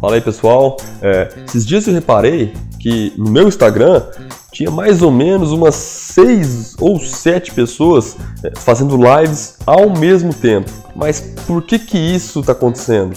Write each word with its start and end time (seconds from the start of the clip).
Fala 0.00 0.14
aí 0.14 0.20
pessoal, 0.22 0.78
é, 1.02 1.28
esses 1.46 1.66
dias 1.66 1.86
eu 1.86 1.92
reparei 1.92 2.54
que 2.78 3.12
no 3.18 3.30
meu 3.30 3.46
Instagram 3.46 4.02
tinha 4.50 4.70
mais 4.70 5.02
ou 5.02 5.10
menos 5.10 5.52
umas 5.52 5.74
seis 5.74 6.74
ou 6.80 6.98
sete 6.98 7.52
pessoas 7.52 8.16
é, 8.42 8.50
fazendo 8.56 8.96
lives 8.96 9.56
ao 9.66 9.90
mesmo 9.90 10.32
tempo. 10.32 10.70
Mas 10.96 11.20
por 11.46 11.62
que 11.62 11.78
que 11.78 11.98
isso 11.98 12.40
está 12.40 12.52
acontecendo? 12.52 13.14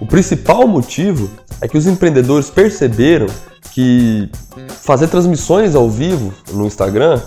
O 0.00 0.06
principal 0.06 0.66
motivo 0.66 1.30
é 1.60 1.68
que 1.68 1.78
os 1.78 1.86
empreendedores 1.86 2.50
perceberam 2.50 3.28
que 3.72 4.28
fazer 4.80 5.06
transmissões 5.06 5.76
ao 5.76 5.88
vivo 5.88 6.32
no 6.52 6.66
Instagram 6.66 7.20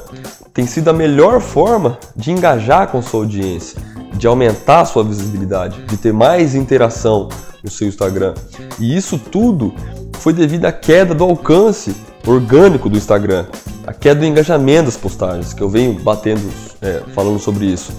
tem 0.53 0.67
sido 0.67 0.89
a 0.89 0.93
melhor 0.93 1.39
forma 1.39 1.97
de 2.17 2.31
engajar 2.31 2.87
com 2.87 3.01
sua 3.01 3.21
audiência, 3.21 3.81
de 4.13 4.27
aumentar 4.27 4.83
sua 4.83 5.05
visibilidade, 5.05 5.81
de 5.83 5.95
ter 5.95 6.11
mais 6.11 6.53
interação 6.53 7.29
no 7.63 7.69
seu 7.69 7.87
Instagram. 7.87 8.33
E 8.79 8.95
isso 8.95 9.17
tudo 9.17 9.73
foi 10.13 10.33
devido 10.33 10.65
à 10.65 10.71
queda 10.71 11.13
do 11.13 11.23
alcance 11.23 11.95
orgânico 12.25 12.89
do 12.89 12.97
Instagram, 12.97 13.45
a 13.87 13.93
queda 13.93 14.19
do 14.19 14.25
engajamento 14.25 14.85
das 14.85 14.97
postagens, 14.97 15.53
que 15.53 15.61
eu 15.61 15.69
venho 15.69 15.93
batendo, 15.99 16.47
é, 16.81 17.01
falando 17.13 17.39
sobre 17.39 17.65
isso. 17.65 17.91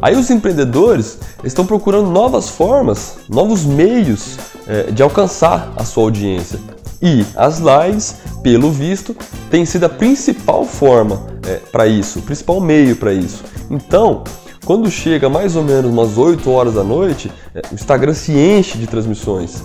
Aí 0.00 0.16
os 0.16 0.30
empreendedores 0.30 1.18
estão 1.42 1.64
procurando 1.64 2.10
novas 2.10 2.48
formas, 2.48 3.16
novos 3.28 3.64
meios 3.64 4.36
é, 4.66 4.90
de 4.90 5.02
alcançar 5.02 5.72
a 5.76 5.84
sua 5.84 6.04
audiência. 6.04 6.58
E 7.00 7.24
as 7.36 7.58
lives, 7.58 8.16
pelo 8.42 8.70
visto, 8.70 9.16
tem 9.50 9.64
sido 9.64 9.84
a 9.84 9.88
principal 9.88 10.64
forma 10.64 11.26
é, 11.46 11.56
para 11.56 11.86
isso, 11.86 12.18
o 12.18 12.22
principal 12.22 12.60
meio 12.60 12.96
para 12.96 13.12
isso. 13.12 13.42
Então, 13.70 14.24
quando 14.64 14.90
chega 14.90 15.28
mais 15.28 15.56
ou 15.56 15.62
menos 15.62 15.90
umas 15.90 16.16
8 16.16 16.50
horas 16.50 16.74
da 16.74 16.82
noite, 16.82 17.30
é, 17.54 17.62
o 17.70 17.74
Instagram 17.74 18.14
se 18.14 18.32
enche 18.32 18.78
de 18.78 18.86
transmissões, 18.86 19.62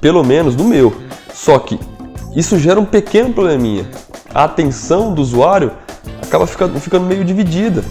pelo 0.00 0.24
menos 0.24 0.56
no 0.56 0.64
meu. 0.64 0.92
Só 1.32 1.58
que 1.58 1.78
isso 2.34 2.58
gera 2.58 2.80
um 2.80 2.84
pequeno 2.84 3.32
probleminha. 3.32 3.86
A 4.34 4.44
atenção 4.44 5.14
do 5.14 5.22
usuário 5.22 5.72
acaba 6.22 6.46
ficando, 6.46 6.78
ficando 6.80 7.06
meio 7.06 7.24
dividida. 7.24 7.84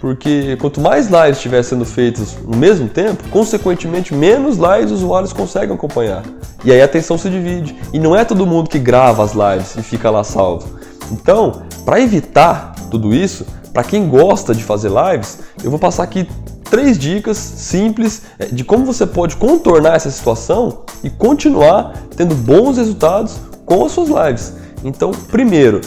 Porque 0.00 0.56
quanto 0.60 0.80
mais 0.80 1.06
lives 1.06 1.38
estiver 1.38 1.62
sendo 1.62 1.84
feitas 1.84 2.36
no 2.46 2.56
mesmo 2.56 2.88
tempo, 2.88 3.24
consequentemente 3.30 4.14
menos 4.14 4.56
lives 4.56 4.92
os 4.92 5.02
usuários 5.02 5.32
conseguem 5.32 5.74
acompanhar. 5.74 6.22
E 6.64 6.70
aí 6.70 6.82
a 6.82 6.84
atenção 6.84 7.16
se 7.16 7.30
divide. 7.30 7.74
E 7.92 7.98
não 7.98 8.14
é 8.14 8.24
todo 8.24 8.46
mundo 8.46 8.68
que 8.68 8.78
grava 8.78 9.24
as 9.24 9.32
lives 9.32 9.76
e 9.76 9.82
fica 9.82 10.10
lá 10.10 10.22
salvo. 10.22 10.78
Então, 11.10 11.62
para 11.84 12.00
evitar 12.00 12.74
tudo 12.90 13.14
isso, 13.14 13.46
para 13.76 13.84
quem 13.84 14.08
gosta 14.08 14.54
de 14.54 14.64
fazer 14.64 14.90
lives, 14.90 15.40
eu 15.62 15.68
vou 15.68 15.78
passar 15.78 16.02
aqui 16.02 16.26
três 16.70 16.96
dicas 16.96 17.36
simples 17.36 18.22
é, 18.38 18.46
de 18.46 18.64
como 18.64 18.86
você 18.86 19.06
pode 19.06 19.36
contornar 19.36 19.96
essa 19.96 20.10
situação 20.10 20.78
e 21.04 21.10
continuar 21.10 21.92
tendo 22.16 22.34
bons 22.34 22.78
resultados 22.78 23.36
com 23.66 23.84
as 23.84 23.92
suas 23.92 24.08
lives. 24.08 24.54
Então, 24.82 25.10
primeiro, 25.10 25.82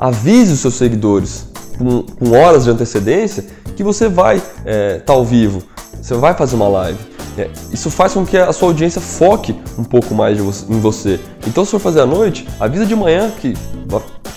avise 0.00 0.54
os 0.54 0.60
seus 0.60 0.76
seguidores 0.76 1.48
com, 1.76 2.04
com 2.04 2.30
horas 2.34 2.64
de 2.64 2.70
antecedência 2.70 3.44
que 3.76 3.82
você 3.82 4.08
vai 4.08 4.38
estar 4.38 4.62
é, 4.64 4.98
tá 5.00 5.12
ao 5.12 5.22
vivo, 5.22 5.62
você 6.00 6.14
vai 6.14 6.32
fazer 6.32 6.56
uma 6.56 6.68
live. 6.68 6.98
É, 7.36 7.50
isso 7.70 7.90
faz 7.90 8.14
com 8.14 8.24
que 8.24 8.38
a 8.38 8.50
sua 8.50 8.68
audiência 8.68 8.98
foque 8.98 9.54
um 9.78 9.84
pouco 9.84 10.14
mais 10.14 10.38
em 10.38 10.80
você. 10.80 11.20
Então, 11.46 11.66
se 11.66 11.70
for 11.70 11.80
fazer 11.80 12.00
à 12.00 12.06
noite, 12.06 12.48
avisa 12.58 12.86
de 12.86 12.96
manhã 12.96 13.30
que, 13.30 13.52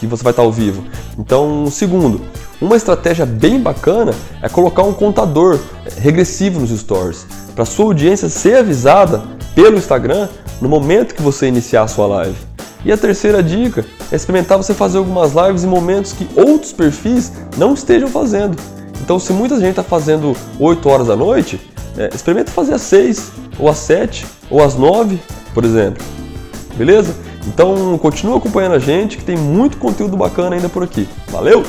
que 0.01 0.05
você 0.05 0.21
vai 0.21 0.33
estar 0.33 0.43
ao 0.43 0.51
vivo. 0.51 0.83
Então, 1.17 1.69
segundo, 1.71 2.19
uma 2.61 2.75
estratégia 2.75 3.25
bem 3.25 3.59
bacana 3.59 4.13
é 4.41 4.49
colocar 4.49 4.83
um 4.83 4.93
contador 4.93 5.59
regressivo 5.97 6.59
nos 6.59 6.77
stories, 6.77 7.25
para 7.55 7.65
sua 7.65 7.85
audiência 7.85 8.27
ser 8.27 8.57
avisada 8.57 9.23
pelo 9.55 9.77
Instagram 9.77 10.27
no 10.61 10.67
momento 10.67 11.15
que 11.15 11.21
você 11.21 11.47
iniciar 11.47 11.83
a 11.83 11.87
sua 11.87 12.07
live. 12.07 12.35
E 12.83 12.91
a 12.91 12.97
terceira 12.97 13.43
dica 13.43 13.85
é 14.11 14.15
experimentar 14.15 14.57
você 14.57 14.73
fazer 14.73 14.97
algumas 14.97 15.33
lives 15.33 15.63
em 15.63 15.67
momentos 15.67 16.13
que 16.13 16.27
outros 16.35 16.71
perfis 16.71 17.31
não 17.57 17.73
estejam 17.73 18.09
fazendo. 18.09 18.57
Então, 19.01 19.19
se 19.19 19.33
muita 19.33 19.55
gente 19.59 19.71
está 19.71 19.83
fazendo 19.83 20.35
8 20.59 20.87
horas 20.87 21.07
da 21.07 21.15
noite, 21.15 21.59
é, 21.97 22.09
experimenta 22.13 22.51
fazer 22.51 22.73
às 22.73 22.81
6, 22.83 23.31
ou 23.57 23.69
às 23.69 23.77
7, 23.77 24.25
ou 24.49 24.63
às 24.63 24.75
9, 24.75 25.19
por 25.53 25.65
exemplo. 25.65 26.03
Beleza? 26.75 27.13
Então, 27.47 27.97
continua 27.97 28.37
acompanhando 28.37 28.75
a 28.75 28.79
gente 28.79 29.17
que 29.17 29.23
tem 29.23 29.37
muito 29.37 29.77
conteúdo 29.77 30.15
bacana 30.15 30.55
ainda 30.55 30.69
por 30.69 30.83
aqui. 30.83 31.07
Valeu! 31.29 31.63